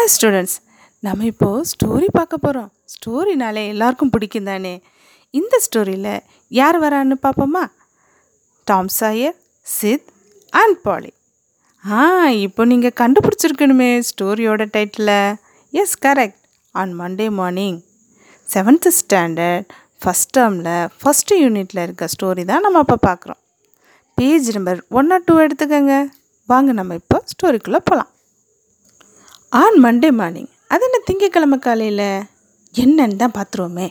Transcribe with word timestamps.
Hi 0.00 0.12
students 0.14 0.54
நம்ம 1.02 1.24
இப்போது 1.24 1.64
story 1.70 2.06
பார்க்க 2.12 2.36
போகிறோம் 2.36 2.68
ஸ்டோரினாலே 2.92 3.66
எல்லாருக்கும் 3.68 4.10
பிடிக்கும் 4.10 4.44
தானே? 4.44 4.82
இந்த 5.30 5.60
ஸ்டோரியில் 5.64 6.22
யார் 6.48 6.82
வரான்னு 6.82 7.16
பார்ப்போமா? 7.22 7.62
Tom 8.66 8.88
Sawyer 8.88 9.34
Sid 9.66 10.06
and 10.52 10.78
Polly 10.82 11.12
ஆ 11.84 12.28
இப்போ 12.30 12.64
நீங்கள் 12.64 12.96
கண்டுபிடிச்சிருக்கணுமே 13.00 14.00
ஸ்டோரியோட 14.10 14.66
title 14.76 15.38
yes 15.72 15.96
correct 16.06 16.40
on 16.74 16.94
Monday 17.00 17.28
morning 17.30 17.78
seventh 18.48 18.92
standard 19.00 19.66
first 20.02 20.32
டேர்மில் 20.38 20.88
ஃபஸ்ட்டு 21.02 21.40
யூனிட்டில் 21.42 21.82
இருக்க 21.82 22.08
ஸ்டோரி 22.14 22.44
தான் 22.44 22.60
நம்ம 22.60 22.78
இப்போ 22.78 22.98
பார்க்குறோம். 23.08 23.40
Page 24.18 24.54
number 24.54 24.80
one 24.88 25.12
or 25.12 25.24
two 25.24 25.36
எடுத்துக்கோங்க. 25.40 26.08
வாங்க 26.46 26.72
நம்ம 26.72 26.94
இப்போ 26.94 27.24
ஸ்டோரிக்குள்ளே 27.32 27.82
போகலாம் 27.90 28.10
ஆன் 29.52 29.76
மண்டே 29.84 30.08
மார்னிங் 30.18 30.50
அது 30.72 30.84
என்ன 30.88 30.98
திங்கக்கிழமை 31.06 31.56
காலையில்? 31.58 32.08
என்னன்னு 32.74 33.16
தான் 33.16 33.34
பார்த்துருவோமே 33.38 33.88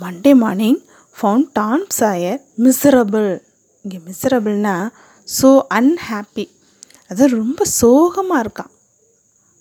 Monday 0.00 0.32
morning 0.42 0.80
found 1.16 1.48
Tom 1.52 1.86
Sawyer 1.98 2.40
miserable 2.64 3.30
இங்கே 3.84 3.98
மிசரபிள்னா 4.08 4.74
ஸோ 5.28 5.48
அன்ஹாப்பி 5.78 6.44
அது 7.10 7.28
ரொம்ப 7.28 7.60
சோகமாக 7.80 8.42
இருக்கான். 8.44 8.72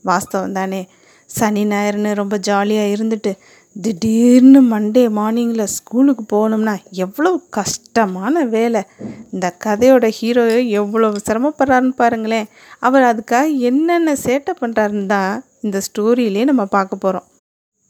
வாஸ்தவம் 0.05 0.57
தானே. 0.59 0.81
சனி 1.29 1.63
ஞாயிறுன்னு 1.65 2.11
ரொம்ப 2.13 2.35
ஜாலியாக 2.37 2.93
இருந்துட்டு 2.95 3.31
திடீர்னு 3.83 4.59
மண்டே 4.71 5.03
மார்னிங்கில் 5.17 5.71
ஸ்கூலுக்கு 5.75 6.23
போகணும்னா 6.33 6.73
எவ்வளோ 7.03 7.31
கஷ்டமான 7.49 8.43
வேலை. 8.55 8.81
இந்த 9.33 9.47
கதையோட 9.65 10.05
ஹீரோ 10.19 10.43
எவ்வளோ 10.79 11.09
சிரமப்படுறாருன்னு 11.27 11.93
பாருங்களேன். 11.95 12.47
அவர் 12.79 13.05
அதுக்காக 13.11 13.59
என்னென்ன 13.69 14.15
சேட்டை 14.25 14.55
பண்ணுறாருன்னு 14.61 15.05
தான் 15.05 15.33
இந்த 15.61 15.77
ஸ்டோரியிலே 15.87 16.45
நம்ம 16.45 16.65
பார்க்க 16.75 17.03
போகிறோம் 17.05 17.27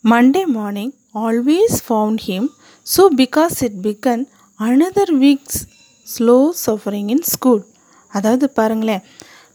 Monday 0.03 0.43
morning 0.57 0.93
always 1.25 1.77
found 1.87 2.21
him 2.27 2.49
so 2.85 3.03
because 3.23 3.57
it 3.63 3.79
began 3.87 4.23
another 4.59 5.13
weeks 5.23 5.61
slow 6.07 6.37
suffering 6.65 7.09
in 7.09 7.25
school 7.33 7.63
அதாவது 8.11 8.45
பாருங்களேன் 8.51 9.03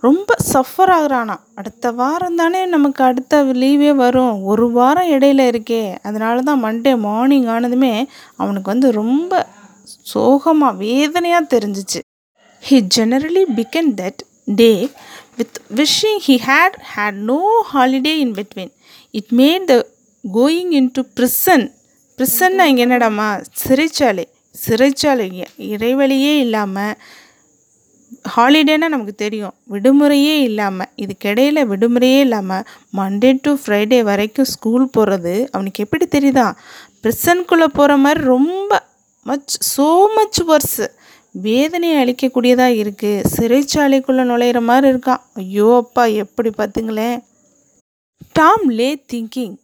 ரொம்ப 0.04 0.34
சஃபர் 0.52 0.90
ஆகுறானா. 0.98 1.34
அடுத்த 1.54 1.90
வாரம் 1.90 2.38
தானே 2.40 2.60
நமக்கு 2.66 3.04
அடுத்த 3.04 3.42
லீவே 3.62 3.90
வரும். 3.94 4.42
ஒரு 4.42 4.70
வாரம் 4.70 5.10
இடையில 5.10 5.42
இருக்கே. 5.52 5.82
அதனால 6.02 6.40
தான் 6.40 6.64
மண்டே 6.64 6.92
மார்னிங் 6.98 7.46
ஆனதுமே 7.46 7.92
அவனுக்கு 8.36 8.70
வந்து 8.70 8.92
ரொம்ப 8.92 9.46
சோகமாக 10.12 10.76
வேதனையாக 10.76 11.50
தெரிஞ்சிச்சு. 11.54 12.00
He 12.68 12.78
generally 12.96 13.44
began 13.58 13.92
that 14.00 14.22
day 14.60 14.72
with 15.36 15.56
wishing 15.74 16.20
he 16.26 16.36
had 16.48 16.76
had 16.94 17.20
no 17.30 17.40
holiday 17.74 18.14
in 18.24 18.34
between 18.38 18.72
it 19.10 19.32
made 19.36 19.64
the 19.64 19.76
going 20.24 20.72
into 20.92 21.02
prison 21.16 21.64
ப்ரிசன்னா 22.18 22.64
இங்கே 22.70 22.84
என்னடாமா? 22.86 23.28
சிறைச்சாலை. 23.62 24.24
சிறைச்சாலை 24.66 25.26
இறைவழியே 25.74 26.32
இல்லாமல் 26.38 26.96
ஹாலிடேனா 28.34 28.86
நமக்கு 28.94 29.14
தெரியும். 29.24 29.54
விடுமுறையே 29.72 30.34
இல்லாமல் 30.48 30.90
இதுக்கிடையில் 31.04 31.68
விடுமுறையே 31.72 32.20
இல்லாமல் 32.26 32.66
மண்டே 32.98 33.30
டு 33.44 33.52
ஃப்ரைடே 33.62 34.00
வரைக்கும் 34.10 34.50
ஸ்கூல் 34.54 34.86
போகிறது 34.96 35.34
அவனுக்கு 35.52 35.84
எப்படி 35.84 36.06
தெரியுதா? 36.16 36.46
ப்ரிசன்குள்ளே 37.04 37.68
போகிற 37.78 37.96
மாதிரி 37.96 38.20
ரொம்ப 38.34 38.72
மச் 39.26 39.54
ஸோ 39.74 39.88
மச் 40.16 40.40
ஒர்ஸு 40.54 40.86
வேதனையை 41.34 41.96
அளிக்கக்கூடியதாக 42.02 42.78
இருக்குது 42.82 43.26
சிறைச்சாலைக்குள்ளே 43.34 44.24
நுழையிற 44.30 44.60
மாதிரி 44.70 44.86
இருக்கான். 44.92 45.22
ஐயோ 45.42 45.68
அப்பா 45.82 46.04
எப்படி 46.24 46.50
பார்த்துங்களேன்? 46.58 47.18
டாம் 48.38 48.66
லே 48.78 48.90
திங்கிங் 49.12 49.54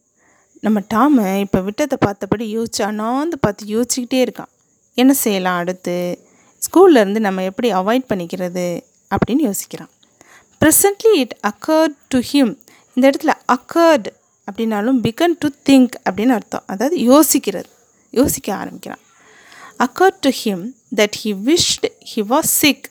நம்ம 0.67 0.79
டாமை 0.95 1.27
இப்போ 1.45 1.59
விட்டதை 1.67 1.97
பார்த்தபடி 2.07 2.47
யோசிச்சு 2.57 2.83
அண்ணாந்து 2.87 3.39
பார்த்து 3.39 3.73
யோசிச்சுக்கிட்டே 3.75 4.21
இருக்கான். 4.27 4.51
என்ன 5.03 5.13
செய்யலாம் 5.25 5.61
அடுத்து? 5.63 5.97
ஸ்கூல்லேருந்து 6.69 7.19
நம்ம 7.19 7.43
எப்படி 7.43 7.73
அவாய்ட் 7.73 8.09
பண்ணிக்கிறது 8.09 8.81
அப்படின்னு 9.15 9.51
யோசிக்கிறான். 9.51 9.91
Presently 10.61 11.13
it 11.15 11.37
occurred 11.47 11.97
to 12.09 12.21
him 12.33 12.59
இந்த 12.95 13.11
இடத்துல 13.11 13.33
அக்கர்டு 13.53 14.11
அப்படின்னாலும் 14.51 14.99
பிகன் 15.07 15.37
டு 15.39 15.49
திங்க் 15.69 15.95
அப்படின்னு 16.11 16.29
அர்த்தம். 16.29 16.63
அதாவது 16.67 16.97
யோசிக்கிறது. 16.97 17.69
யோசிக்க 18.11 18.55
ஆரம்பிக்கிறான். 18.55 19.03
Occurred 19.79 20.21
to 20.21 20.31
him 20.45 20.65
that 20.97 21.17
he 21.25 21.33
wished 21.49 21.89
he 22.15 22.23
was 22.29 22.53
sick 22.61 22.91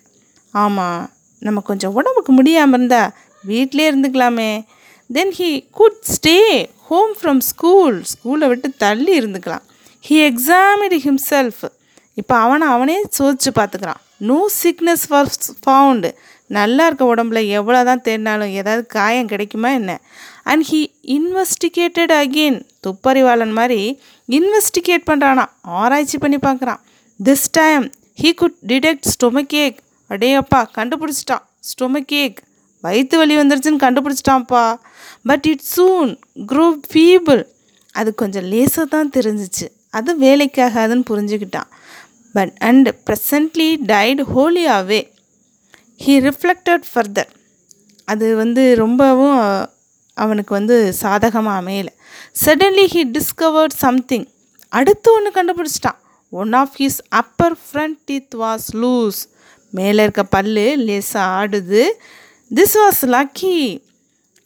ஆமாம் 0.52 1.09
நம்ம 1.40 1.59
கொஞ்சம் 1.59 1.94
உடம்புக்கு 1.94 2.32
முடியாமல் 2.32 2.78
இருந்தால் 2.78 3.14
வீட்டிலே 3.44 3.92
இருந்துக்கலாமே. 3.92 4.66
Then 5.14 5.34
he 5.38 5.70
could 5.72 6.04
stay 6.14 6.66
home 6.90 7.16
from 7.22 7.40
school 7.40 8.04
ஸ்கூலை 8.14 8.48
விட்டு 8.48 8.74
தள்ளி 8.78 9.20
இருந்துக்கலாம். 9.20 9.66
ஹீ 10.09 10.18
எக்ஸாமிடு 10.30 10.98
ஹிம்செல்ஃப் 11.06 11.64
இப்போ 12.22 12.35
அவனை 12.45 12.67
அவனே 12.75 12.97
சோதிச்சு 13.17 13.51
பார்த்துக்கிறான் 13.59 14.01
நோ 14.29 14.39
சிக்னஸ் 14.63 15.05
ஃபார் 15.09 15.31
ஃபவுண்டு 15.63 16.09
நல்லா 16.57 16.83
இருக்க 16.85 17.03
உடம்புல 17.13 17.39
எவ்வளோ 17.57 17.79
தான் 17.89 18.03
தேடினாலும் 18.07 18.53
ஏதாவது 18.59 18.83
காயம் 18.97 19.31
கிடைக்குமா 19.31 19.69
என்ன? 19.79 19.94
அண்ட் 20.51 20.63
ஹீ 20.69 20.79
இன்வெஸ்டிகேட்டட் 21.17 22.13
அகெயின் 22.22 22.59
துப்பறிவாளன் 22.85 23.53
மாதிரி 23.59 23.81
இன்வெஸ்டிகேட் 24.29 25.07
பண்ணுறானா 25.09 25.45
ஆராய்ச்சி 25.81 26.17
பண்ணி 26.23 26.38
பார்க்குறான் 26.47 26.81
this 27.19 27.47
time 27.59 27.85
he 28.22 28.31
could 28.41 28.57
detect 28.72 29.09
stomach 29.13 29.55
ache 29.63 29.78
அடேயப்பா 30.09 30.59
கண்டுபிடிச்சிட்டான். 30.78 31.44
ஸ்டொமக் 31.69 32.13
ஏக் 32.23 32.38
வயிற்று 32.84 33.17
வலி 33.17 33.35
வந்துருச்சுன்னு 33.38 33.84
கண்டுபிடிச்சிட்டான்ப்பா. 33.85 34.63
But 35.29 35.45
it 35.51 35.66
soon 35.75 36.11
grew 36.51 36.67
feeble 36.91 37.41
அது 37.95 38.09
கொஞ்சம் 38.22 38.45
லேசாக 38.53 38.85
தான் 38.95 39.09
தெரிஞ்சிச்சு. 39.17 39.66
அது 39.97 40.11
வேலைக்காகாதுன்னு 40.19 41.05
புரிஞ்சுக்கிட்டான். 41.11 41.69
But 42.38 42.53
and 42.70 42.90
presently 43.08 43.70
died 43.94 44.22
wholly away 44.36 44.74
away 44.78 45.02
he 46.03 46.16
reflected 46.28 46.86
further 46.92 47.31
அது 48.12 48.28
வந்து 48.42 48.64
ரொம்பவும் 48.84 49.40
அவனுக்கு 50.24 50.52
வந்து 50.58 50.76
சாதகமாக 51.02 51.59
அமையலை. 51.62 51.94
சடன்லி 52.44 52.86
ஹீ 52.94 53.02
டிஸ்கவர்ட் 53.16 53.76
சம்திங் 53.86 54.28
அடுத்து 54.78 55.09
ஒன்று 55.16 55.30
கண்டுபிடிச்சிட்டான். 55.38 56.00
One 56.42 56.53
of 56.62 56.76
his 56.80 57.00
upper 57.20 57.58
front 57.66 57.97
teeth 58.08 58.36
was 58.44 58.68
loose 58.84 59.20
மேலே 59.78 60.03
இருக்க 60.06 60.24
பல்லு 60.36 60.66
லேசாக 60.88 61.36
ஆடுது. 61.40 61.84
திஸ் 62.58 62.76
வாஸ் 62.81 63.02
லக்கி 63.16 63.58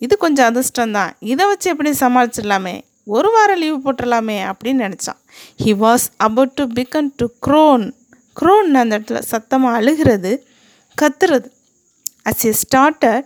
இது 0.06 0.14
கொஞ்சம் 0.24 0.50
அதிர்ஷ்டம் 0.52 0.96
தான் 0.98 1.12
இதை 1.32 1.44
வச்சு 1.52 1.68
எப்படி 1.74 1.92
சமாளிச்சிடலாமே? 2.04 2.76
ஒரு 3.06 3.32
வாரம் 3.32 3.58
லீவு 3.58 3.78
போட்டுடலாமே 3.78 4.38
அப்படின்னு 4.52 4.84
நினச்சான். 4.88 5.20
He 5.64 5.72
was 5.84 6.06
about 6.18 6.54
to 6.54 6.64
begin 6.64 7.10
to 7.16 7.26
groan 7.48 7.94
groan 8.42 8.70
அந்த 8.82 9.00
இடத்துல 9.00 9.20
சத்தமாக 9.20 9.76
அழுகிறது 9.76 10.46
கத்துறது. 11.02 11.50
As 12.30 12.46
a 12.50 12.54
starter 12.64 13.22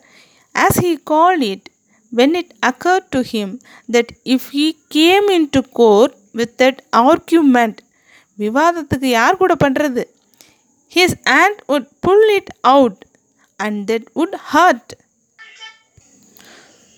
as 0.56 0.80
he 0.84 0.98
call 1.04 1.42
it 1.42 1.68
when 2.12 2.36
it 2.36 2.54
occur 2.66 3.04
to 3.10 3.22
him 3.32 3.54
that 3.92 4.12
if 4.24 4.48
he 4.54 4.72
came 4.88 5.28
in 5.28 5.50
to 5.50 5.62
court 5.72 6.16
with 6.32 6.62
that 6.64 6.80
argument 6.92 7.80
விவாதத்துக்கு 8.38 9.10
யார் 9.10 9.38
கூட 9.38 9.56
பண்ணுறது 9.64 10.04
his 10.96 11.18
aunt 11.26 11.60
would 11.68 11.88
pull 12.00 12.30
it 12.36 12.52
out 12.62 13.02
and 13.56 13.92
that 13.92 14.08
would 14.16 14.36
hurt 14.54 14.94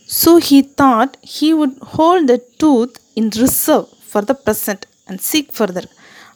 So 0.09 0.40
he 0.40 0.62
thought 0.62 1.18
he 1.22 1.53
would 1.53 1.78
hold 1.81 2.28
the 2.28 2.40
tooth 2.63 2.95
in 3.16 3.29
reserve 3.29 3.88
for 4.12 4.22
the 4.28 4.34
present 4.34 4.85
and 5.07 5.19
seek 5.19 5.47
further. 5.57 5.84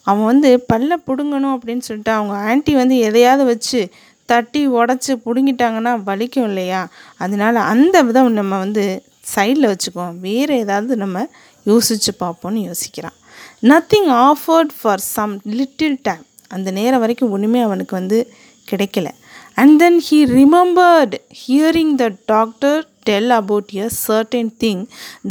அவன் 0.02 0.26
வந்து 0.26 0.66
பல்ல 0.74 0.98
பிடுங்கணும் 1.08 1.56
அப்படின்னு 1.56 1.78
சொல்லிட்டு 1.78 2.12
அவங்க 2.12 2.56
ஆன்ட்டி 2.56 2.76
வந்து 2.76 2.98
எதையாவது 2.98 3.44
வச்சு 3.46 3.90
தட்டி 4.26 4.70
உடச்சி 4.70 5.14
பிடுங்கிட்டாங்கன்னா 5.26 5.94
வலிக்கும் 6.09 6.44
இல்லையா? 6.44 6.88
அதனால 7.18 7.59
அந்த 7.59 8.02
விதம் 8.02 8.32
நம்ம 8.32 8.58
வந்து 8.58 9.04
சைடில் 9.36 9.74
வச்சுக்குவோம். 9.74 10.20
வேறு 10.20 10.58
ஏதாவது 10.58 10.97
நம்ம 10.97 11.28
யோசித்து 11.64 12.14
பார்ப்போம்னு 12.20 12.72
யோசிக்கிறான். 12.72 13.17
Nothing 13.62 14.12
offered 14.28 14.74
for 14.82 15.00
some 15.00 15.41
little 15.44 16.00
time 16.02 16.26
அந்த 16.47 16.72
நேரம் 16.72 17.00
வரைக்கும் 17.00 17.32
ஒன்றுமே 17.32 17.62
அவனுக்கு 17.62 17.96
வந்து 17.96 18.34
கிடைக்கல. 18.72 19.08
And 19.53 19.79
then 19.79 20.03
he 20.09 20.20
remembered 20.40 21.14
hearing 21.47 21.96
the 21.96 22.12
doctor 22.26 22.91
tell 23.09 23.28
about 23.40 23.68
a 23.86 23.90
certain 24.08 24.50
thing 24.64 24.80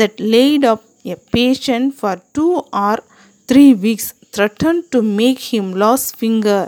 that 0.01 0.15
laid 0.35 0.65
up 0.73 0.83
a 1.15 1.17
patient 1.37 1.89
for 2.01 2.15
two 2.39 2.55
or 2.87 2.97
three 3.49 3.73
weeks 3.85 4.07
threatened 4.35 4.83
to 4.95 4.99
make 5.21 5.41
him 5.53 5.67
lose 5.83 6.07
finger. 6.23 6.63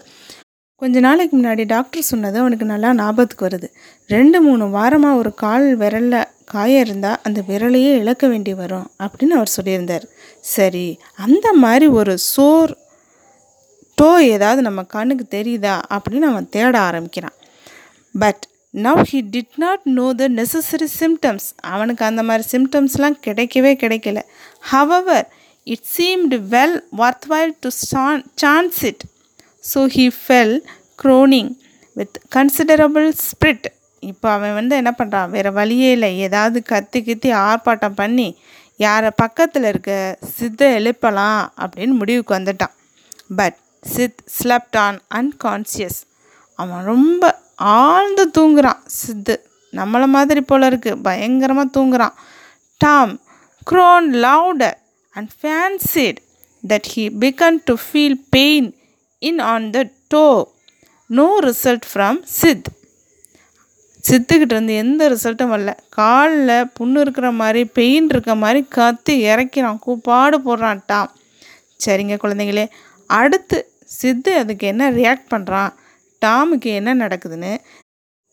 கொஞ்ச 0.80 1.00
நாளைக்கு 1.06 1.34
முன்னாடி 1.38 1.64
டாக்டர் 1.72 2.08
சொன்னது 2.10 2.38
அவனுக்கு 2.42 2.66
நல்லா 2.70 2.88
ஞாபகத்துக்கு 3.00 3.46
வருது. 3.48 3.68
ரெண்டு 4.14 4.38
மூணு 4.46 4.64
வாரமாக 4.76 5.20
ஒரு 5.20 5.30
கால் 5.42 5.66
விரலில் 5.82 6.22
காயம் 6.52 6.84
இருந்தால் 6.84 7.20
அந்த 7.26 7.40
விரலையே 7.48 7.92
இழக்க 8.02 8.28
வேண்டி 8.32 8.54
வரும் 8.62 8.88
அப்படின்னு 9.02 9.36
அவர் 9.38 9.54
சொல்லியிருந்தார். 9.56 10.06
சரி 10.54 10.86
அந்த 11.26 11.46
மாதிரி 11.64 11.86
ஒரு 11.98 12.14
சோர் 12.32 12.72
டோ 14.00 14.10
ஏதாவது 14.34 14.62
நம்ம 14.68 14.82
கண்ணுக்கு 14.94 15.26
தெரியுதா 15.36 15.76
அப்படின்னு 15.94 16.28
அவன் 16.32 16.48
தேட 16.56 16.74
ஆரம்பிக்கிறான். 16.88 17.36
But 18.22 18.42
now 18.74 19.00
he 19.10 19.18
did 19.32 19.56
not 19.62 19.82
know 19.98 20.04
the 20.20 20.26
necessary 20.36 20.86
symptoms 21.00 21.48
அவனுக்கு 21.72 22.02
அந்த 22.04 22.22
மாதிரி 22.28 22.44
சிம்டம்ஸ்லாம் 22.52 23.18
கிடைக்கவே 23.26 23.72
கிடைக்கல. 23.82 24.20
However 24.70 25.26
it 25.66 25.88
seemed 25.96 26.38
well 26.54 26.76
worth 27.02 27.26
while 27.32 27.52
to 27.64 27.70
chance 28.42 28.80
it 28.90 29.04
so 29.72 29.82
he 29.96 30.06
fell 30.22 30.56
groaning 31.02 31.50
with 31.96 32.16
considerable 32.36 33.08
spirit 33.28 33.68
இப்போ 34.02 34.28
அவன் 34.36 34.56
வந்து 34.60 34.74
என்ன 34.80 34.90
பண்ணுறான் 34.98 35.32
வேறு 35.34 35.50
வழியே 35.58 35.90
இல்லை. 35.96 36.10
ஏதாவது 36.26 36.58
கத்தி 36.72 37.00
கித்தி 37.08 37.30
ஆர்ப்பாட்டம் 37.48 37.98
பண்ணி 38.00 38.28
யாரை 38.86 39.10
பக்கத்தில் 39.22 39.66
இருக்க 39.70 39.92
சித்தை 40.36 40.68
எழுப்பலாம் 40.78 41.42
அப்படின்னு 41.62 41.94
முடிவுக்கு 42.00 42.32
வந்துட்டான். 42.38 42.74
But 43.40 43.58
Sid 43.94 44.20
slept 44.38 44.78
on 44.86 44.98
unconscious 45.20 46.00
அவன் 46.58 46.82
ரொம்ப 46.92 47.30
ஆழ்ந்து 47.78 48.24
தூங்குறான். 48.38 48.80
சித்து. 48.98 49.34
நம்மளை 49.72 50.06
மாதிரி 50.14 50.40
போல 50.40 50.68
இருக்குது 50.70 51.02
பயங்கரமாக 51.02 51.68
தூங்குறான். 51.76 52.14
Tom 52.76 53.12
groan 53.70 54.08
louder 54.24 54.78
and 55.14 55.30
fancied 55.40 56.18
that 56.68 56.88
he 56.94 57.04
began 57.24 57.58
to 57.64 57.74
feel 57.84 58.20
pain 58.30 58.68
in 59.18 59.38
on 59.38 59.70
the 59.70 59.80
toe 60.08 60.52
no 61.06 61.28
result 61.42 61.86
from 61.92 62.20
Sid 62.40 62.68
சித்துக்கிட்ட 64.08 64.54
இருந்து 64.54 64.74
எந்த 64.74 65.02
ரிசல்ட்டும் 65.10 65.52
வரல. 65.54 65.72
காலில் 65.88 66.70
புண்ணு 66.78 67.00
இருக்கிற 67.00 67.30
மாதிரி 67.40 67.64
பெயின் 67.64 68.08
இருக்க 68.08 68.34
மாதிரி 68.34 68.60
கத்தி 68.76 69.14
இறக்கிறான். 69.26 69.78
கூப்பாடு 69.78 70.38
போடுறான் 70.38 70.80
டாம். 70.86 71.12
சரிங்க 71.84 72.16
குழந்தைங்களே 72.22 72.66
அடுத்து 73.06 73.58
சித்து 73.98 74.32
அதுக்கு 74.36 74.66
என்ன 74.66 74.90
ரியாக்ட் 74.90 75.32
பண்ணுறான் 75.34 75.72
டாமுக்கு 76.24 76.70
என்ன 76.80 76.94
நடக்குதுன்னு 76.94 77.52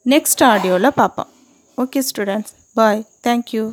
நெக்ஸ்ட் 0.05 0.43
ஆடியோவில் 0.51 0.97
பார்ப்போம். 1.01 1.29
Okay 1.77 2.01
students 2.09 2.53
bye 2.79 3.01
thank you 3.27 3.63